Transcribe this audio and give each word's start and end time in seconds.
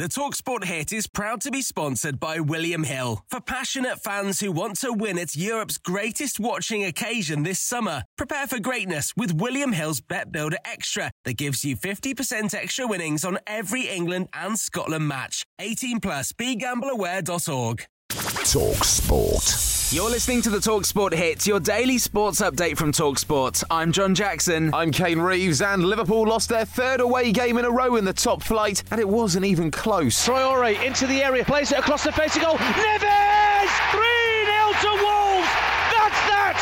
The 0.00 0.08
Talksport 0.08 0.64
hit 0.64 0.94
is 0.94 1.06
proud 1.06 1.42
to 1.42 1.50
be 1.50 1.60
sponsored 1.60 2.18
by 2.18 2.40
William 2.40 2.84
Hill. 2.84 3.22
For 3.28 3.38
passionate 3.38 4.02
fans 4.02 4.40
who 4.40 4.50
want 4.50 4.78
to 4.80 4.94
win 4.94 5.18
at 5.18 5.36
Europe's 5.36 5.76
greatest 5.76 6.40
watching 6.40 6.82
occasion 6.82 7.42
this 7.42 7.60
summer, 7.60 8.04
prepare 8.16 8.46
for 8.46 8.58
greatness 8.58 9.12
with 9.14 9.34
William 9.34 9.72
Hill's 9.72 10.00
Bet 10.00 10.32
Builder 10.32 10.56
Extra 10.64 11.10
that 11.26 11.36
gives 11.36 11.66
you 11.66 11.76
50% 11.76 12.54
extra 12.54 12.86
winnings 12.86 13.26
on 13.26 13.40
every 13.46 13.88
England 13.88 14.28
and 14.32 14.58
Scotland 14.58 15.06
match. 15.06 15.44
18 15.58 16.00
plus 16.00 16.32
begambleaware.org. 16.32 17.86
Talksport. 18.44 19.92
You're 19.92 20.08
listening 20.08 20.40
to 20.42 20.50
the 20.50 20.58
Talksport 20.58 21.12
Hits, 21.12 21.46
your 21.46 21.60
daily 21.60 21.98
sports 21.98 22.40
update 22.40 22.78
from 22.78 22.90
Talksport. 22.90 23.62
I'm 23.70 23.92
John 23.92 24.14
Jackson. 24.14 24.72
I'm 24.74 24.90
Kane 24.90 25.18
Reeves, 25.18 25.60
and 25.60 25.84
Liverpool 25.84 26.26
lost 26.26 26.48
their 26.48 26.64
third 26.64 27.00
away 27.00 27.32
game 27.32 27.58
in 27.58 27.66
a 27.66 27.70
row 27.70 27.96
in 27.96 28.04
the 28.04 28.14
top 28.14 28.42
flight, 28.42 28.82
and 28.90 28.98
it 28.98 29.06
wasn't 29.08 29.44
even 29.44 29.70
close. 29.70 30.26
Traore 30.26 30.82
into 30.84 31.06
the 31.06 31.22
area, 31.22 31.44
plays 31.44 31.70
it 31.70 31.78
across 31.78 32.02
the 32.02 32.12
face 32.12 32.34
of 32.34 32.42
goal. 32.42 32.56
Neves! 32.56 33.70
3 33.92 34.00
0 34.00 34.72
to 34.80 34.88
Wolves! 34.88 35.50
That's 35.92 36.20
that! 36.32 36.58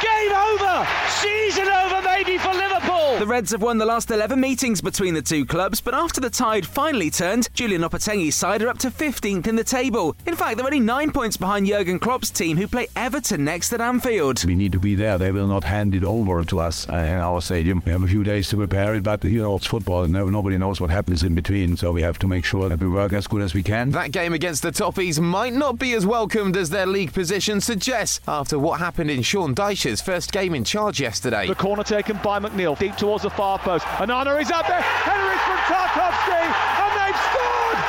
Game 0.00 0.32
over! 0.32 0.86
Season 1.10 1.66
over, 1.68 2.02
maybe, 2.06 2.38
for 2.38 2.54
Liverpool! 2.54 3.18
The 3.18 3.25
Reds 3.36 3.50
have 3.50 3.60
won 3.60 3.76
the 3.76 3.84
last 3.84 4.10
11 4.10 4.40
meetings 4.40 4.80
between 4.80 5.12
the 5.12 5.20
two 5.20 5.44
clubs, 5.44 5.78
but 5.82 5.92
after 5.92 6.22
the 6.22 6.30
tide 6.30 6.64
finally 6.64 7.10
turned, 7.10 7.50
Julian 7.52 7.82
Lopetegui's 7.82 8.34
side 8.34 8.62
are 8.62 8.68
up 8.70 8.78
to 8.78 8.90
15th 8.90 9.46
in 9.46 9.56
the 9.56 9.62
table. 9.62 10.16
In 10.24 10.34
fact, 10.34 10.56
they're 10.56 10.64
only 10.64 10.80
nine 10.80 11.10
points 11.10 11.36
behind 11.36 11.66
Jurgen 11.66 11.98
Klopp's 11.98 12.30
team, 12.30 12.56
who 12.56 12.66
play 12.66 12.88
Everton 12.96 13.44
next 13.44 13.74
at 13.74 13.82
Anfield. 13.82 14.42
We 14.46 14.54
need 14.54 14.72
to 14.72 14.78
be 14.78 14.94
there. 14.94 15.18
They 15.18 15.32
will 15.32 15.48
not 15.48 15.64
hand 15.64 15.94
it 15.94 16.02
over 16.02 16.44
to 16.44 16.60
us 16.60 16.88
uh, 16.88 16.94
in 16.94 17.18
our 17.18 17.42
stadium. 17.42 17.82
We 17.84 17.92
have 17.92 18.02
a 18.02 18.06
few 18.06 18.24
days 18.24 18.48
to 18.48 18.56
prepare 18.56 18.94
it, 18.94 19.02
but 19.02 19.22
you 19.22 19.42
know, 19.42 19.56
it's 19.56 19.66
football 19.66 20.04
and 20.04 20.14
nobody 20.14 20.56
knows 20.56 20.80
what 20.80 20.88
happens 20.88 21.22
in 21.22 21.34
between, 21.34 21.76
so 21.76 21.92
we 21.92 22.00
have 22.00 22.18
to 22.20 22.26
make 22.26 22.46
sure 22.46 22.70
that 22.70 22.80
we 22.80 22.88
work 22.88 23.12
as 23.12 23.26
good 23.26 23.42
as 23.42 23.52
we 23.52 23.62
can. 23.62 23.90
That 23.90 24.12
game 24.12 24.32
against 24.32 24.62
the 24.62 24.70
Toffees 24.70 25.20
might 25.20 25.52
not 25.52 25.78
be 25.78 25.92
as 25.92 26.06
welcomed 26.06 26.56
as 26.56 26.70
their 26.70 26.86
league 26.86 27.12
position 27.12 27.60
suggests 27.60 28.18
after 28.26 28.58
what 28.58 28.80
happened 28.80 29.10
in 29.10 29.20
Sean 29.20 29.54
Dyche's 29.54 30.00
first 30.00 30.32
game 30.32 30.54
in 30.54 30.64
charge 30.64 31.02
yesterday. 31.02 31.46
The 31.46 31.54
corner 31.54 31.82
taken 31.82 32.18
by 32.24 32.40
McNeil, 32.40 32.78
deep 32.78 32.96
towards 32.96 33.25
the 33.26 33.30
far 33.34 33.58
post. 33.58 33.84
Onana 33.98 34.40
is 34.40 34.52
up 34.52 34.68
there. 34.68 34.80
Henry 35.02 35.34
from 35.42 35.58
Tarkowski, 35.66 36.42
and 36.46 36.90
they've 36.94 37.20
scored. 37.26 37.80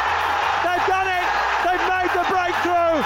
They've 0.65 0.87
done 0.89 1.05
it. 1.05 1.25
They've 1.61 1.85
made 1.85 2.09
the 2.17 2.25
breakthrough. 2.25 2.97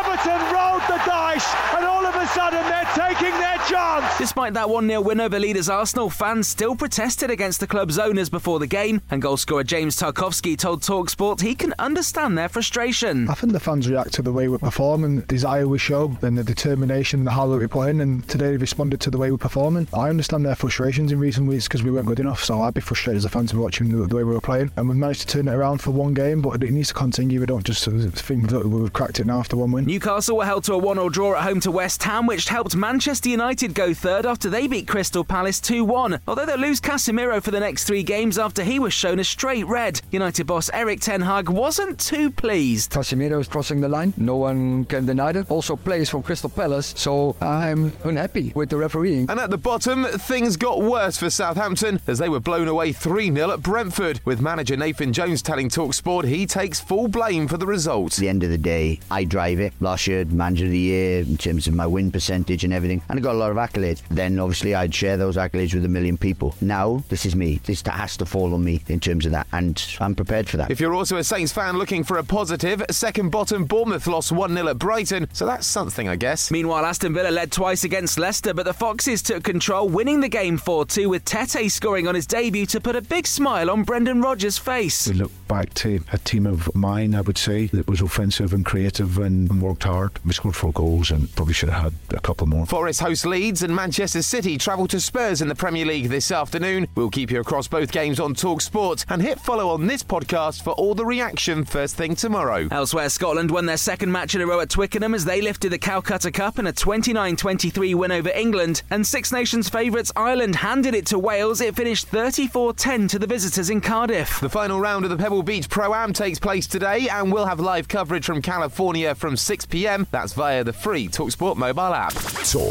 Everton 0.00 0.40
rolled 0.48 0.80
the 0.88 0.96
dice, 1.04 1.44
and 1.76 1.84
all 1.84 2.06
of 2.06 2.16
a 2.16 2.26
sudden 2.28 2.64
they're 2.72 2.88
taking 3.14 3.38
their 3.38 3.58
chance. 3.68 4.18
Despite 4.18 4.54
that 4.54 4.68
1 4.68 4.88
0 4.88 5.00
win 5.00 5.20
over 5.20 5.38
leaders 5.38 5.68
Arsenal, 5.68 6.10
fans 6.10 6.48
still 6.48 6.74
protested 6.74 7.30
against 7.30 7.60
the 7.60 7.66
club's 7.66 7.98
owners 7.98 8.28
before 8.28 8.58
the 8.58 8.66
game, 8.66 9.00
and 9.10 9.22
goalscorer 9.22 9.64
James 9.64 9.96
Tarkowski 9.96 10.56
told 10.56 10.82
Talksport 10.82 11.40
he 11.40 11.54
can 11.54 11.74
understand 11.78 12.36
their 12.36 12.48
frustration. 12.48 13.28
I 13.28 13.34
think 13.34 13.52
the 13.52 13.60
fans 13.60 13.88
react 13.88 14.12
to 14.14 14.22
the 14.22 14.32
way 14.32 14.48
we 14.48 14.58
perform 14.58 15.04
and 15.04 15.18
the 15.18 15.26
desire 15.26 15.68
we 15.68 15.78
show 15.78 16.16
and 16.22 16.36
the 16.36 16.44
determination 16.44 17.20
and 17.20 17.26
the 17.26 17.32
hard 17.32 17.50
work 17.50 17.60
we 17.60 17.66
put 17.66 17.88
in, 17.88 18.00
and 18.00 18.26
today 18.28 18.50
they 18.50 18.56
responded 18.56 19.00
to 19.02 19.10
the 19.10 19.18
way 19.18 19.30
we're 19.30 19.38
performing. 19.38 19.86
I 19.94 20.08
understand 20.08 20.44
their 20.44 20.56
frustrations 20.56 21.12
in 21.12 21.18
recent 21.18 21.48
weeks 21.48 21.68
because 21.68 21.82
we 21.82 21.90
weren't 21.90 22.06
good 22.06 22.20
enough, 22.20 22.42
so 22.42 22.62
I'd 22.62 22.74
be 22.74 22.80
frustrated 22.80 23.18
as 23.18 23.24
a 23.24 23.28
fan 23.28 23.46
to 23.46 23.54
be 23.54 23.60
watching 23.60 23.90
the, 23.90 24.06
the 24.06 24.16
way 24.16 24.24
we 24.24 24.34
were 24.34 24.40
playing. 24.40 24.70
And 24.76 24.88
we've 24.88 24.98
managed 24.98 25.22
to 25.22 25.26
turn 25.26 25.48
it 25.48 25.54
around 25.54 25.78
for 25.78 25.90
one 25.90 26.14
game, 26.14 26.42
but 26.42 26.62
it 26.62 26.70
needs 26.70 26.88
to 26.88 26.94
continue. 26.94 27.40
We 27.40 27.46
don't 27.46 27.64
just 27.64 27.84
think 27.84 28.50
that 28.50 28.66
we've 28.66 28.92
cracked 28.92 29.20
it 29.20 29.26
now 29.26 29.38
after 29.38 29.56
one 29.56 29.72
win. 29.72 29.84
Newcastle 29.84 30.36
were 30.36 30.46
held 30.46 30.64
to 30.64 30.74
a 30.74 30.78
1 30.78 30.96
0 30.96 31.08
draw 31.10 31.34
at 31.36 31.42
home 31.42 31.60
to 31.60 31.70
West 31.70 32.02
Ham, 32.02 32.26
which 32.26 32.48
helped 32.48 32.74
Manchester 32.74 33.03
United 33.04 33.74
go 33.74 33.92
third 33.92 34.24
after 34.24 34.48
they 34.48 34.66
beat 34.66 34.88
Crystal 34.88 35.24
Palace 35.24 35.60
2 35.60 35.84
1. 35.84 36.20
Although 36.26 36.46
they'll 36.46 36.56
lose 36.56 36.80
Casemiro 36.80 37.42
for 37.42 37.50
the 37.50 37.60
next 37.60 37.84
three 37.84 38.02
games 38.02 38.38
after 38.38 38.64
he 38.64 38.78
was 38.78 38.94
shown 38.94 39.18
a 39.18 39.24
straight 39.24 39.66
red, 39.66 40.00
United 40.10 40.46
boss 40.46 40.70
Erik 40.72 41.00
Ten 41.00 41.20
Hag 41.20 41.50
wasn't 41.50 42.00
too 42.00 42.30
pleased. 42.30 42.92
Casemiro 42.92 43.40
is 43.40 43.46
crossing 43.46 43.82
the 43.82 43.90
line, 43.90 44.14
no 44.16 44.36
one 44.36 44.86
can 44.86 45.04
deny 45.04 45.30
it. 45.30 45.50
Also 45.50 45.76
plays 45.76 46.08
for 46.08 46.22
Crystal 46.22 46.48
Palace, 46.48 46.94
so 46.96 47.36
I'm 47.42 47.92
unhappy 48.04 48.52
with 48.54 48.70
the 48.70 48.78
refereeing. 48.78 49.28
And 49.28 49.38
at 49.38 49.50
the 49.50 49.58
bottom, 49.58 50.04
things 50.04 50.56
got 50.56 50.80
worse 50.80 51.18
for 51.18 51.28
Southampton 51.28 52.00
as 52.06 52.18
they 52.18 52.30
were 52.30 52.40
blown 52.40 52.68
away 52.68 52.92
3 52.92 53.34
0 53.34 53.50
at 53.50 53.62
Brentford, 53.62 54.20
with 54.24 54.40
manager 54.40 54.78
Nathan 54.78 55.12
Jones 55.12 55.42
telling 55.42 55.68
Talksport 55.68 56.24
he 56.24 56.46
takes 56.46 56.80
full 56.80 57.08
blame 57.08 57.48
for 57.48 57.58
the 57.58 57.66
result. 57.66 58.14
At 58.14 58.20
the 58.20 58.28
end 58.30 58.42
of 58.44 58.50
the 58.50 58.56
day, 58.56 59.00
I 59.10 59.24
drive 59.24 59.60
it. 59.60 59.74
Last 59.80 60.06
year, 60.06 60.24
manager 60.24 60.64
of 60.64 60.70
the 60.70 60.78
year 60.78 61.20
in 61.20 61.36
terms 61.36 61.66
of 61.66 61.74
my 61.74 61.86
win 61.86 62.10
percentage 62.10 62.64
and 62.64 62.72
everything, 62.72 62.93
and 63.08 63.18
I 63.18 63.22
got 63.22 63.34
a 63.34 63.38
lot 63.38 63.50
of 63.50 63.56
accolades. 63.56 64.02
Then 64.08 64.38
obviously 64.38 64.74
I'd 64.74 64.94
share 64.94 65.16
those 65.16 65.36
accolades 65.36 65.74
with 65.74 65.84
a 65.84 65.88
million 65.88 66.16
people. 66.16 66.54
Now 66.60 67.02
this 67.08 67.26
is 67.26 67.34
me. 67.36 67.60
This 67.64 67.82
has 67.82 68.16
to 68.18 68.26
fall 68.26 68.54
on 68.54 68.64
me 68.64 68.82
in 68.88 69.00
terms 69.00 69.26
of 69.26 69.32
that, 69.32 69.46
and 69.52 69.82
I'm 70.00 70.14
prepared 70.14 70.48
for 70.48 70.56
that. 70.58 70.70
If 70.70 70.80
you're 70.80 70.94
also 70.94 71.16
a 71.16 71.24
Saints 71.24 71.52
fan 71.52 71.78
looking 71.78 72.04
for 72.04 72.18
a 72.18 72.24
positive, 72.24 72.82
second 72.90 73.30
bottom 73.30 73.64
Bournemouth 73.64 74.06
lost 74.06 74.32
1 74.32 74.54
0 74.54 74.68
at 74.68 74.78
Brighton, 74.78 75.28
so 75.32 75.46
that's 75.46 75.66
something, 75.66 76.08
I 76.08 76.16
guess. 76.16 76.50
Meanwhile, 76.50 76.84
Aston 76.84 77.14
Villa 77.14 77.30
led 77.30 77.52
twice 77.52 77.84
against 77.84 78.18
Leicester, 78.18 78.54
but 78.54 78.64
the 78.64 78.74
Foxes 78.74 79.22
took 79.22 79.44
control, 79.44 79.88
winning 79.88 80.20
the 80.20 80.28
game 80.28 80.56
4 80.56 80.86
2 80.86 81.08
with 81.08 81.24
Tete 81.24 81.70
scoring 81.70 82.06
on 82.08 82.14
his 82.14 82.26
debut 82.26 82.66
to 82.66 82.80
put 82.80 82.96
a 82.96 83.02
big 83.02 83.26
smile 83.26 83.70
on 83.70 83.82
Brendan 83.82 84.20
Rodgers' 84.20 84.58
face. 84.58 85.08
We 85.08 85.14
look 85.14 85.32
back 85.48 85.72
to 85.74 86.00
a 86.12 86.18
team 86.18 86.46
of 86.46 86.74
mine, 86.74 87.14
I 87.14 87.20
would 87.20 87.38
say, 87.38 87.66
that 87.68 87.88
was 87.88 88.00
offensive 88.00 88.52
and 88.52 88.64
creative 88.64 89.18
and, 89.18 89.50
and 89.50 89.62
worked 89.62 89.84
hard. 89.84 90.12
We 90.24 90.32
scored 90.32 90.56
four 90.56 90.72
goals 90.72 91.10
and 91.10 91.34
probably 91.34 91.54
should 91.54 91.68
have 91.68 91.82
had 91.82 92.16
a 92.16 92.20
couple 92.20 92.46
more. 92.46 92.66
Forest 92.84 93.00
host 93.00 93.24
Leeds 93.24 93.62
and 93.62 93.74
Manchester 93.74 94.20
City 94.20 94.58
travel 94.58 94.86
to 94.88 95.00
Spurs 95.00 95.40
in 95.40 95.48
the 95.48 95.54
Premier 95.54 95.86
League 95.86 96.10
this 96.10 96.30
afternoon. 96.30 96.86
We'll 96.94 97.08
keep 97.08 97.30
you 97.30 97.40
across 97.40 97.66
both 97.66 97.90
games 97.90 98.20
on 98.20 98.34
Talk 98.34 98.60
Sport 98.60 99.06
and 99.08 99.22
hit 99.22 99.40
follow 99.40 99.70
on 99.70 99.86
this 99.86 100.02
podcast 100.02 100.62
for 100.62 100.72
all 100.72 100.94
the 100.94 101.06
reaction 101.06 101.64
first 101.64 101.96
thing 101.96 102.14
tomorrow. 102.14 102.68
Elsewhere, 102.70 103.08
Scotland 103.08 103.50
won 103.50 103.64
their 103.64 103.78
second 103.78 104.12
match 104.12 104.34
in 104.34 104.42
a 104.42 104.46
row 104.46 104.60
at 104.60 104.68
Twickenham 104.68 105.14
as 105.14 105.24
they 105.24 105.40
lifted 105.40 105.72
the 105.72 105.78
Calcutta 105.78 106.30
Cup 106.30 106.58
in 106.58 106.66
a 106.66 106.74
29 106.74 107.36
23 107.36 107.94
win 107.94 108.12
over 108.12 108.28
England. 108.28 108.82
And 108.90 109.06
Six 109.06 109.32
Nations 109.32 109.70
favourites 109.70 110.12
Ireland 110.14 110.56
handed 110.56 110.94
it 110.94 111.06
to 111.06 111.18
Wales. 111.18 111.62
It 111.62 111.74
finished 111.74 112.08
34 112.08 112.74
10 112.74 113.08
to 113.08 113.18
the 113.18 113.26
visitors 113.26 113.70
in 113.70 113.80
Cardiff. 113.80 114.40
The 114.40 114.50
final 114.50 114.78
round 114.78 115.06
of 115.06 115.10
the 115.10 115.16
Pebble 115.16 115.42
Beach 115.42 115.70
Pro 115.70 115.94
Am 115.94 116.12
takes 116.12 116.38
place 116.38 116.66
today, 116.66 117.08
and 117.08 117.32
we'll 117.32 117.46
have 117.46 117.60
live 117.60 117.88
coverage 117.88 118.26
from 118.26 118.42
California 118.42 119.14
from 119.14 119.38
6 119.38 119.64
pm. 119.64 120.06
That's 120.10 120.34
via 120.34 120.62
the 120.64 120.74
free 120.74 121.08
Talksport 121.08 121.56
mobile 121.56 121.94
app. 121.94 122.12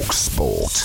Talksport. 0.04 0.76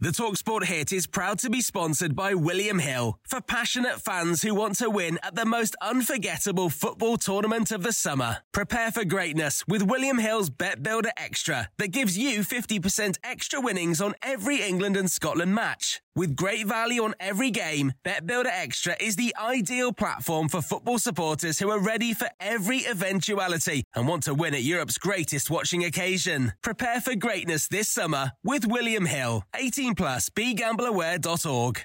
The 0.00 0.08
Talksport 0.08 0.64
hit 0.64 0.90
is 0.90 1.06
proud 1.06 1.38
to 1.40 1.50
be 1.50 1.60
sponsored 1.60 2.16
by 2.16 2.32
William 2.32 2.78
Hill 2.78 3.18
for 3.28 3.42
passionate 3.42 4.00
fans 4.00 4.40
who 4.40 4.54
want 4.54 4.78
to 4.78 4.88
win 4.88 5.18
at 5.22 5.34
the 5.34 5.44
most 5.44 5.76
unforgettable 5.82 6.70
football 6.70 7.18
tournament 7.18 7.70
of 7.70 7.82
the 7.82 7.92
summer. 7.92 8.38
Prepare 8.52 8.90
for 8.90 9.04
greatness 9.04 9.64
with 9.68 9.82
William 9.82 10.18
Hill's 10.18 10.48
Bet 10.48 10.82
Builder 10.82 11.12
Extra 11.18 11.68
that 11.76 11.88
gives 11.88 12.16
you 12.16 12.40
50% 12.40 13.18
extra 13.22 13.60
winnings 13.60 14.00
on 14.00 14.14
every 14.22 14.62
England 14.62 14.96
and 14.96 15.10
Scotland 15.10 15.54
match. 15.54 16.00
With 16.16 16.36
great 16.36 16.68
value 16.68 17.02
on 17.02 17.14
every 17.18 17.50
game, 17.50 17.92
Bet 18.04 18.24
Builder 18.24 18.50
Extra 18.52 18.94
is 19.00 19.16
the 19.16 19.34
ideal 19.36 19.92
platform 19.92 20.48
for 20.48 20.62
football 20.62 21.00
supporters 21.00 21.58
who 21.58 21.70
are 21.70 21.80
ready 21.80 22.14
for 22.14 22.28
every 22.38 22.86
eventuality 22.86 23.82
and 23.96 24.06
want 24.06 24.22
to 24.24 24.34
win 24.34 24.54
at 24.54 24.62
Europe's 24.62 24.96
greatest 24.96 25.50
watching 25.50 25.84
occasion. 25.84 26.52
Prepare 26.62 27.00
for 27.00 27.16
greatness 27.16 27.66
this 27.66 27.88
summer 27.88 28.30
with 28.44 28.64
William 28.64 29.06
Hill. 29.06 29.42
18 29.56 29.96
plus 29.96 30.30
begambleaware.org. 30.30 31.84